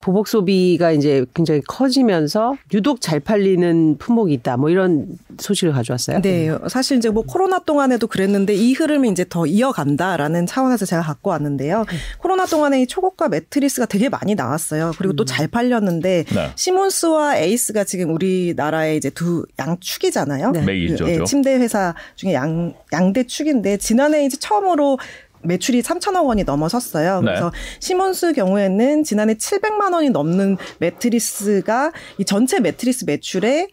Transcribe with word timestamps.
보복 0.00 0.28
소비가 0.28 0.92
이제 0.92 1.26
굉장히 1.34 1.60
커지면서 1.60 2.56
유독 2.72 3.02
잘 3.02 3.20
팔리는 3.20 3.98
품목이 3.98 4.32
있다. 4.32 4.56
뭐 4.56 4.70
이런 4.70 5.18
소식을 5.38 5.74
가져왔어요. 5.74 6.22
네. 6.22 6.48
사실 6.68 6.96
이제 6.96 7.10
뭐 7.10 7.22
코로나 7.22 7.58
동안에도 7.58 8.06
그랬는데 8.06 8.54
이 8.54 8.72
흐름이 8.72 9.10
이제 9.10 9.26
더 9.28 9.44
이어간다라는 9.44 10.46
차원에서 10.46 10.86
제가 10.86 11.02
갖고 11.02 11.28
왔는데요. 11.30 11.84
코로나 12.18 12.46
동안에 12.46 12.80
이 12.80 12.86
초고가 12.86 13.28
매트리스가 13.28 13.84
되게 13.86 14.08
많이 14.08 14.34
나왔어요. 14.34 14.92
그리고 14.96 15.14
또 15.14 15.24
잘 15.30 15.46
팔렸는데 15.46 16.24
네. 16.24 16.50
시몬스와 16.56 17.36
에이스가 17.36 17.84
지금 17.84 18.12
우리나라의 18.14 18.96
이제 18.96 19.10
두 19.10 19.44
양축이잖아요. 19.58 20.50
네. 20.52 20.62
메이저죠. 20.62 21.04
그, 21.04 21.10
예, 21.10 21.24
침대 21.24 21.54
회사 21.56 21.94
중에 22.16 22.32
양 22.32 22.74
양대 22.92 23.24
축인데 23.24 23.76
지난해 23.76 24.24
이제 24.24 24.38
처음으로 24.38 24.98
매출이 25.42 25.82
3천억 25.82 26.26
원이 26.26 26.44
넘어섰어요. 26.44 27.20
네. 27.20 27.26
그래서 27.26 27.52
시몬스 27.80 28.32
경우에는 28.34 29.04
지난해 29.04 29.34
700만 29.34 29.92
원이 29.94 30.10
넘는 30.10 30.56
매트리스가 30.78 31.92
이 32.18 32.24
전체 32.24 32.60
매트리스 32.60 33.04
매출의 33.06 33.68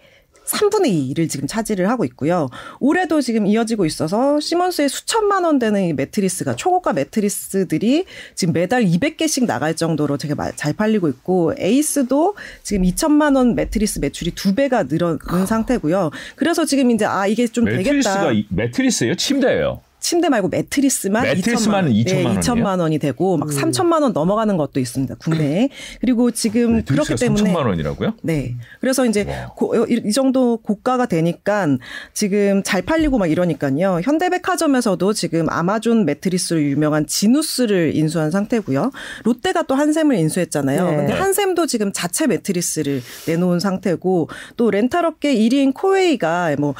3분의 0.47 1.13
2를 1.13 1.29
지금 1.29 1.45
차지를 1.45 1.89
하고 1.89 2.05
있고요. 2.05 2.47
올해도 2.79 3.19
지금 3.19 3.45
이어지고 3.45 3.85
있어서 3.85 4.39
시몬스의 4.39 4.87
수천만 4.87 5.43
원 5.43 5.59
되는 5.59 5.83
이 5.83 5.91
매트리스가 5.91 6.55
초고가 6.55 6.93
매트리스들이 6.93 8.05
지금 8.33 8.53
매달 8.53 8.85
200개씩 8.85 9.45
나갈 9.45 9.75
정도로 9.75 10.15
되게 10.15 10.35
마- 10.35 10.51
잘 10.53 10.71
팔리고 10.71 11.09
있고 11.09 11.53
에이스도 11.59 12.35
지금 12.63 12.83
2천만 12.83 13.35
원 13.35 13.55
매트리스 13.55 13.99
매출이 13.99 14.31
두 14.35 14.55
배가 14.55 14.83
늘어난 14.83 15.45
상태고요. 15.45 16.11
그래서 16.37 16.63
지금 16.63 16.91
이제 16.91 17.03
아 17.03 17.27
이게 17.27 17.45
좀 17.45 17.65
매트리스가 17.65 18.13
되겠다. 18.29 18.31
이- 18.31 18.45
매트리스예요? 18.49 19.15
침대예요. 19.15 19.81
침대 19.99 20.29
말고 20.29 20.47
매트리스만 20.49 21.23
매트리스만 21.23 21.89
2천만, 21.89 22.05
2천만 22.05 22.23
원이에요? 22.23 22.39
2천만 22.39 22.79
원이 22.79 22.99
되고 22.99 23.37
막 23.37 23.49
3천만 23.49 24.03
원 24.03 24.13
넘어가는 24.13 24.55
것도 24.55 24.79
있습니다. 24.79 25.15
국내에. 25.15 25.69
그리고 25.99 26.31
지금 26.31 26.83
그렇기 26.83 27.15
때문에 27.15 27.51
3천만 27.51 27.65
원이라고요? 27.65 28.13
네. 28.21 28.55
그래서 28.79 29.05
이제 29.05 29.23
와. 29.23 29.47
고, 29.55 29.87
이, 29.87 30.01
이 30.05 30.11
정도 30.11 30.57
고가가 30.57 31.07
되니까 31.07 31.67
지금 32.13 32.61
잘 32.63 32.83
팔리고 32.83 33.17
막 33.17 33.29
이러니까요. 33.29 34.01
현대백화점에서도 34.03 35.13
지금 35.13 35.49
아마존 35.49 36.05
매트리스로 36.05 36.61
유명한 36.61 37.07
지누스를 37.07 37.95
인수한 37.95 38.31
상태고요. 38.31 38.91
롯데가 39.23 39.63
또 39.63 39.75
한샘을 39.75 40.15
인수했잖아요. 40.15 40.89
네. 40.89 40.95
근데 40.95 41.13
한샘도 41.13 41.65
지금 41.65 41.91
자체 41.91 42.27
매트리스를 42.27 43.01
내놓은 43.27 43.59
상태고 43.59 44.29
또 44.55 44.71
렌탈업계 44.71 45.35
1위인 45.35 45.73
코웨이가 45.73 46.55
뭐 46.59 46.75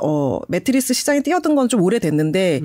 어, 0.00 0.40
매트리스 0.48 0.94
시장에 0.94 1.22
뛰어든 1.22 1.54
건 1.54 1.68
좀 1.68 1.80
오래됐는데 1.82 2.60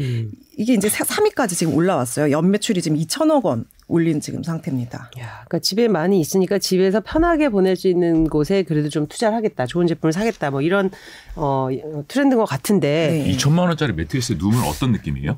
이게 0.58 0.74
이제 0.74 0.88
3위까지 0.90 1.56
지금 1.56 1.74
올라왔어요. 1.76 2.32
연매출이 2.32 2.82
지금 2.82 2.98
2천억 2.98 3.46
원 3.46 3.66
올린 3.92 4.22
지금 4.22 4.42
상태입니다. 4.42 5.12
야, 5.20 5.44
그러니까 5.46 5.60
집에 5.60 5.90
많이 5.90 6.20
있으니까 6.22 6.58
집에서 6.58 7.02
편하게 7.02 7.50
보낼 7.50 7.76
수 7.76 7.90
있는 7.90 8.30
곳에 8.30 8.64
그래도 8.64 8.88
좀 8.88 9.06
투자를 9.08 9.36
하겠다. 9.36 9.66
좋은 9.66 9.86
제품을 9.86 10.14
사겠다. 10.14 10.50
뭐 10.50 10.62
이런 10.62 10.90
어 11.36 11.68
트렌드인 12.08 12.38
것 12.40 12.46
같은데. 12.46 13.24
네. 13.26 13.34
2천만 13.34 13.68
원짜리 13.68 13.92
매트리스에 13.92 14.38
누우면 14.40 14.64
어떤 14.64 14.94
느낌이에요? 14.94 15.36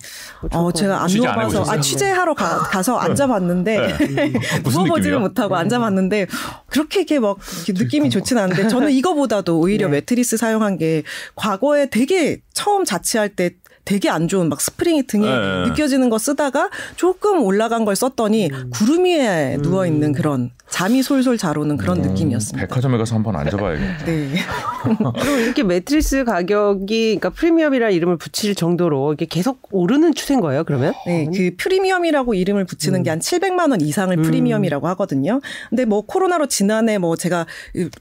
어, 0.52 0.72
제가 0.72 1.04
안 1.04 1.10
누워봐서? 1.10 1.64
아, 1.64 1.80
취재하러 1.80 2.36
가, 2.36 2.60
가서 2.60 2.98
앉아봤는데, 2.98 3.98
네. 3.98 4.34
느낌이에요? 4.64 5.20
못하고 5.20 5.56
앉아봤는데, 5.56 6.28
그렇게 6.68 7.00
이렇게 7.02 7.20
막 7.20 7.38
이렇게 7.68 7.84
느낌이 7.84 8.10
좋진 8.12 8.38
않은데, 8.38 8.68
저는 8.68 8.92
이거보다도 8.92 9.60
오히려 9.60 9.88
네. 9.88 9.94
매트리스 9.94 10.38
사용한 10.38 10.78
게 10.78 11.04
과거에 11.36 11.90
되게 11.90 12.42
처음 12.54 12.86
자취할 12.86 13.30
때 13.30 13.52
되게 13.86 14.10
안 14.10 14.28
좋은 14.28 14.50
막 14.50 14.60
스프링이 14.60 15.08
등에 15.08 15.26
네. 15.26 15.70
느껴지는 15.70 16.10
거 16.10 16.18
쓰다가 16.18 16.70
조금 16.96 17.42
올라간 17.44 17.86
걸 17.86 17.96
썼더니 17.96 18.50
구름 18.72 19.06
위에 19.06 19.58
누워 19.62 19.86
있는 19.86 20.12
그런 20.12 20.52
잠이 20.70 21.04
솔솔 21.04 21.38
잘 21.38 21.58
오는 21.58 21.78
그런 21.78 22.02
느낌이었습니다. 22.02 22.68
백화점에 22.68 22.98
가서 22.98 23.16
한번 23.16 23.36
앉아봐야겠다. 23.36 24.06
네. 24.06 24.30
그리고 25.22 25.38
이렇게 25.38 25.64
매트리스 25.64 26.24
가격이 26.24 27.18
그러니까 27.20 27.30
프리미엄이라는 27.30 27.94
이름을 27.96 28.18
붙일 28.18 28.56
정도로 28.56 29.14
이게 29.14 29.26
계속 29.26 29.60
오르는 29.72 30.14
추세인 30.16 30.40
거예요. 30.42 30.64
그러면? 30.64 30.94
네, 31.06 31.28
그 31.34 31.52
프리미엄이라고 31.58 32.34
이름을 32.34 32.66
붙이는 32.66 33.04
게 33.04 33.14
한 33.14 33.20
700만 33.20 33.70
원 33.70 33.80
이상을 33.80 34.16
프리미엄이라고 34.18 34.88
하거든요. 34.90 35.40
근데 35.70 35.86
뭐 35.86 36.02
코로나로 36.02 36.48
지난해 36.48 36.98
뭐 36.98 37.16
제가 37.16 37.46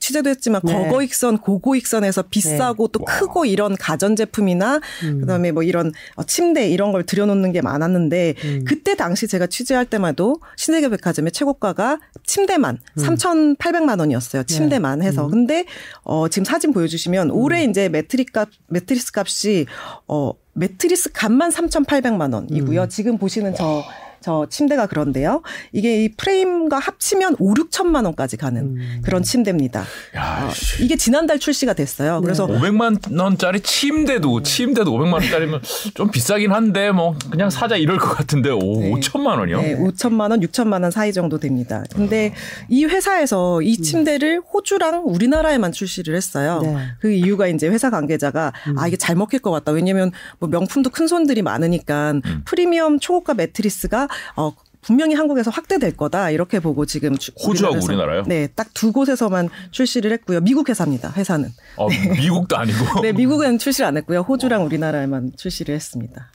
취재도 0.01 0.31
했지만 0.31 0.63
네. 0.65 0.73
거거익선, 0.73 1.39
고고익선에서 1.39 2.23
비싸고 2.31 2.89
또 2.89 3.05
크고 3.05 3.45
이런 3.45 3.77
가전 3.77 4.17
제품이나 4.17 4.81
그다음에 5.21 5.53
뭐 5.53 5.63
이런 5.73 5.93
어, 6.17 6.23
침대 6.25 6.69
이런 6.69 6.93
걸 6.93 7.05
들여놓는 7.05 7.53
게 7.53 7.63
많았는데 7.63 8.35
그때 8.67 8.95
당시 8.95 9.27
제가 9.27 9.47
취재할 9.47 9.87
때마도 9.87 10.37
신세계 10.57 10.91
백화점의 10.91 11.33
최고가가 11.33 11.99
침대만 12.27 12.79
3,800만 12.97 13.99
원이었어요. 13.99 14.43
침대만 14.45 15.03
해서. 15.03 15.27
근데 15.29 15.65
어 16.05 16.29
지금 16.29 16.45
사진 16.45 16.73
보여 16.73 16.87
주시면 16.87 17.31
올해 17.31 17.65
이제 17.65 17.89
매트리 17.89 18.27
값 18.27 18.49
매트리스 18.69 19.13
값이 19.15 19.67
어 20.07 20.33
매트리스 20.55 21.13
값만 21.13 21.51
3,800만 21.51 22.35
원이고요. 22.35 22.89
지금 22.89 23.17
보시는 23.17 23.55
저, 23.55 23.83
저 24.23 24.47
침대가 24.49 24.87
그런데요. 24.87 25.43
이게 25.73 26.05
이 26.05 26.09
프레임과 26.17 26.79
합치면 26.79 27.37
5, 27.39 27.55
6천만 27.55 28.05
원까지 28.05 28.37
가는 28.37 29.01
그런 29.03 29.23
침대입니다. 29.23 29.85
야, 30.17 30.47
어, 30.49 30.55
씨. 30.55 30.85
이게 30.85 30.97
지난달 30.97 31.39
출시가 31.39 31.75
됐어요. 31.75 32.21
그래서 32.23 32.47
500만 32.47 33.19
원짜리 33.21 33.61
침대도 33.61 34.43
침대도 34.43 34.91
500만 34.91 35.15
원짜리면 35.15 35.61
좀 35.95 36.11
비싸긴 36.11 36.53
한데 36.53 36.91
뭐 36.93 37.17
그냥 37.31 37.51
사자 37.51 37.77
이럴 37.77 37.99
것 37.99 38.11
같은데 38.17 38.51
오 38.51 38.59
네. 38.81 38.91
5천만 38.93 39.39
원이요? 39.39 39.61
네, 39.61 39.77
5천만 39.77 40.31
원, 40.31 40.41
6천만 40.41 40.83
원 40.83 40.91
사이 40.91 41.13
정도 41.13 41.39
됩니다. 41.39 41.83
근데 41.95 42.35
이 42.69 42.85
회사에서 42.85 43.63
이 43.63 43.77
침대를 43.77 44.41
호주랑 44.53 45.03
우리나라에만 45.07 45.73
출시를 45.73 46.15
했어요. 46.15 46.61
네. 46.63 46.77
그 47.01 47.11
이유가 47.11 47.47
이제 47.49 47.69
회사 47.69 47.91
관계자가 47.91 48.53
아 48.77 48.87
이게 48.87 48.97
잘 48.97 49.17
먹힐 49.17 49.41
것 49.41 49.51
같다. 49.51 49.73
왜냐면 49.73 50.13
뭐 50.39 50.49
명품도 50.49 50.91
큰 50.91 51.07
손들이 51.07 51.43
많으니까 51.43 52.15
프리미엄 52.45 52.99
초고가 53.01 53.35
매트리스가 53.35 54.09
어 54.37 54.53
분명히 54.85 55.15
한국에서 55.15 55.53
확대될 55.53 55.97
거다 55.97 56.31
이렇게 56.31 56.59
보고 56.59 56.85
지금 56.87 57.17
주- 57.17 57.31
호주하고 57.47 57.79
우리나라요? 57.85 58.25
네, 58.27 58.49
딱 58.49 58.71
두 58.75 58.91
곳에서만 58.91 59.49
출시를 59.71 60.11
했고요. 60.11 60.41
미국 60.41 60.69
회사입니다. 60.69 61.13
회사는. 61.17 61.51
어, 61.77 61.87
미국도 61.89 62.57
아니고. 62.57 62.79
네, 63.03 63.13
미국은 63.13 63.59
출시를 63.59 63.87
안 63.87 63.97
했고요. 63.99 64.23
호주랑 64.23 64.65
우리나라에만 64.67 65.35
출시를 65.37 65.73
했습니다. 65.77 66.33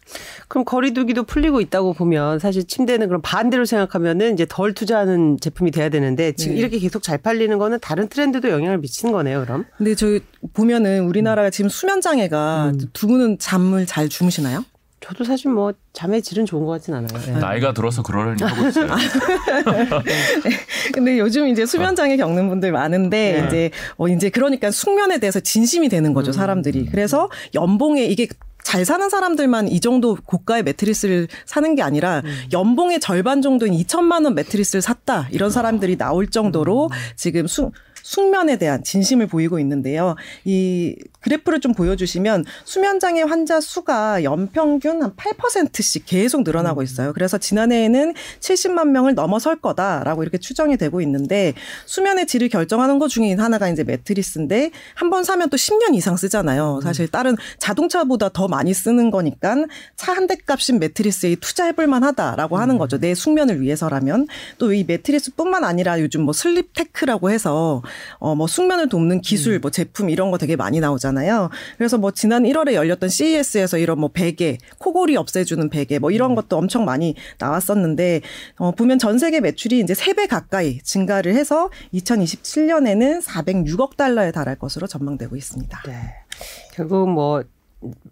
그럼 0.48 0.64
거리두기도 0.64 1.24
풀리고 1.24 1.60
있다고 1.60 1.92
보면 1.94 2.40
사실 2.40 2.66
침대는 2.66 3.08
그럼 3.10 3.22
반대로 3.22 3.66
생각하면은 3.66 4.32
이제 4.36 4.46
덜 4.50 4.74
투자하는 4.74 5.40
제품이 5.42 5.72
돼야 5.72 5.90
되는데 5.90 6.32
지금 6.32 6.54
네. 6.56 6.62
이렇게 6.62 6.80
계속 6.80 7.04
잘 7.04 7.18
팔리는 7.18 7.58
거는 7.58 7.80
다른 7.82 8.08
트렌드도 8.08 8.50
영향을 8.50 8.78
미치는 8.78 9.12
거네요, 9.12 9.42
그럼. 9.42 9.66
근데 9.78 9.94
저희 9.94 10.22
보면은 10.54 11.02
우리나라가 11.04 11.50
지금 11.50 11.70
수면 11.70 12.00
장애가 12.00 12.72
두 12.94 13.08
분은 13.08 13.40
잠을 13.40 13.86
잘 13.86 14.08
주무시나요? 14.08 14.64
저도 15.08 15.24
사실 15.24 15.52
뭐 15.52 15.72
잠의 15.94 16.22
질은 16.22 16.46
좋은 16.46 16.66
것 16.66 16.74
같진 16.74 16.94
않아요. 16.94 17.08
네. 17.26 17.40
나이가 17.40 17.72
들어서 17.72 18.04
그러려니 18.04 18.44
하고 18.44 18.68
있어요. 18.68 18.88
근데 20.94 21.18
요즘 21.18 21.48
이제 21.48 21.66
수면 21.66 21.96
장애 21.96 22.18
겪는 22.18 22.50
분들 22.50 22.74
많은데 22.74 23.40
네. 23.40 23.48
이제 23.48 23.72
어 23.96 24.10
이제 24.10 24.30
그러니까 24.30 24.70
숙면에 24.70 25.20
대해서 25.20 25.40
진심이 25.40 25.88
되는 25.88 26.14
거죠, 26.14 26.34
사람들이. 26.34 26.88
그래서 26.92 27.30
연봉에 27.56 28.04
이게 28.04 28.28
잘 28.64 28.84
사는 28.84 29.10
사람들만 29.10 29.70
이 29.70 29.80
정도 29.80 30.18
고가의 30.26 30.64
매트리스를 30.64 31.30
사는 31.46 31.76
게 31.76 31.84
아니라 31.84 32.22
연봉의 32.52 33.00
절반 33.00 33.42
정도인 33.42 33.72
2천만 33.72 34.26
원 34.26 34.36
매트리스를 34.36 34.82
샀다. 34.82 35.30
이런 35.32 35.52
사람들이 35.52 35.98
나올 35.98 36.28
정도로 36.28 36.90
지금 37.16 37.48
수 37.48 37.72
숙면에 38.12 38.56
대한 38.58 38.86
진심을 38.86 39.28
보이고 39.28 39.60
있는데요. 39.60 40.16
이 40.46 40.96
그래프를 41.20 41.60
좀 41.60 41.74
보여주시면 41.74 42.46
수면장애 42.64 43.24
환자 43.24 43.60
수가 43.60 44.24
연평균 44.24 45.04
한 45.04 45.14
8%씩 45.18 46.06
계속 46.06 46.44
늘어나고 46.44 46.84
있어요. 46.84 47.12
그래서 47.12 47.38
지난해에는 47.38 48.14
70만 48.40 48.88
명을 48.92 49.14
넘어설 49.14 49.58
거다라고 49.58 50.24
이렇게 50.24 50.38
추정이 50.38 50.78
되고 50.78 51.02
있는데 51.02 51.54
수면의 51.86 52.28
질을 52.28 52.48
결정하는 52.48 52.98
것 52.98 53.10
중에 53.10 53.34
하나가 53.34 53.68
이제 53.68 53.84
매트리스인데 53.84 54.72
한 54.96 55.08
번 55.10 55.24
사면 55.24 55.50
또 55.50 55.56
10년 55.58 55.96
이상 55.96 56.16
쓰잖아요. 56.18 56.82
사실 56.84 57.08
다른 57.08 57.36
자동차보다 57.60 58.30
더 58.30 58.48
많이 58.50 58.74
쓰는 58.74 59.10
거니까 59.12 59.56
차 59.98 60.14
한 60.14 60.28
대 60.28 60.36
값인 60.46 60.80
매트리스에 60.80 61.36
투자해볼 61.36 61.88
만하다라고 61.88 62.58
하는 62.58 62.78
거죠. 62.78 63.00
내 63.00 63.16
숙면을 63.16 63.60
위해서라면 63.62 64.28
또 64.58 64.72
이 64.74 64.84
매트리스뿐만 64.86 65.64
아니라 65.66 66.00
요즘 66.02 66.22
뭐 66.24 66.34
sleep 66.34 66.74
tech라고 66.74 67.32
해서 67.32 67.82
어 68.20 68.38
뭐 68.38 68.46
숙면을 68.48 68.88
돕는 68.88 69.22
기술 69.22 69.60
뭐 69.60 69.72
제품 69.72 70.10
이런 70.10 70.32
거 70.32 70.38
되게 70.38 70.56
많이 70.56 70.80
나오잖아요. 70.80 71.50
그래서 71.78 71.98
뭐 71.98 72.12
지난 72.12 72.44
1월에 72.44 72.74
열렸던 72.74 73.10
CES에서 73.10 73.78
이런 73.78 74.00
뭐 74.00 74.10
베개, 74.10 74.60
코골이 74.78 75.18
없애주는 75.18 75.70
베개 75.70 76.00
뭐 76.00 76.12
이런 76.12 76.36
것도 76.36 76.56
엄청 76.58 76.86
많이 76.86 77.16
나왔었는데 77.40 78.22
어 78.58 78.72
보면 78.72 79.00
전 79.00 79.18
세계 79.18 79.40
매출이 79.40 79.80
이제 79.80 79.94
3배 79.94 80.28
가까이 80.30 80.80
증가를 80.80 81.34
해서 81.34 81.70
2027년에는 81.94 83.24
406억 83.24 83.98
달러에 83.98 84.32
달할 84.32 84.56
것으로 84.58 84.88
전망되고 84.88 85.36
있습니다. 85.36 85.82
네. 85.88 85.94
결국 86.74 87.10
뭐 87.10 87.44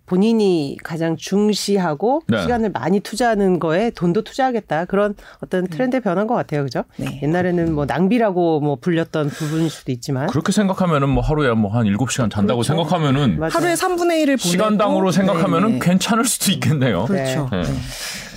본인이 0.05 0.77
가장 0.83 1.15
중시하고 1.17 2.21
네. 2.27 2.41
시간을 2.41 2.71
많이 2.71 2.99
투자하는 2.99 3.59
거에 3.59 3.89
돈도 3.89 4.23
투자하겠다 4.23 4.85
그런 4.85 5.15
어떤 5.41 5.67
트렌드의 5.67 6.01
변한 6.01 6.27
것 6.27 6.35
같아요, 6.35 6.63
그죠? 6.63 6.83
네. 6.97 7.19
옛날에는 7.23 7.73
뭐 7.73 7.85
낭비라고 7.85 8.59
뭐 8.59 8.75
불렸던 8.75 9.29
부분일 9.29 9.69
수도 9.69 9.91
있지만 9.91 10.27
그렇게 10.27 10.51
생각하면은 10.51 11.09
뭐 11.09 11.21
하루에 11.23 11.51
뭐 11.53 11.75
한 11.75 11.85
7시간 11.87 12.29
잔다고 12.31 12.61
그렇죠. 12.61 12.73
생각하면은 12.73 13.37
맞아요. 13.39 13.51
하루에 13.53 13.73
3분의 13.73 14.23
1을 14.23 14.25
보내고 14.25 14.37
시간당으로 14.37 15.11
생각하면은 15.11 15.73
네. 15.73 15.79
괜찮을 15.81 16.25
수도 16.25 16.51
있겠네요. 16.53 17.05
그렇죠. 17.05 17.49
네. 17.51 17.63
네. 17.63 17.69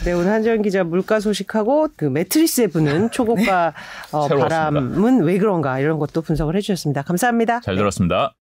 네, 0.05 0.13
오늘 0.13 0.31
한지원 0.31 0.63
기자 0.63 0.85
물가 0.85 1.21
소식하고 1.21 1.89
그 1.97 2.05
매트리스에 2.05 2.69
부는 2.69 3.11
초고가 3.13 3.75
어. 4.13 4.29
바람은 4.29 5.23
왜 5.23 5.39
그런가 5.39 5.79
이런 5.81 5.99
것도 5.99 6.23
분석을 6.23 6.57
해주셨습니다. 6.57 7.03
감사합니다. 7.03 7.61
잘 7.61 7.77
들었습니다. 7.77 8.33